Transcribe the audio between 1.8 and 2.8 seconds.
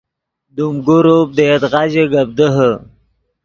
ژے گپ دیہے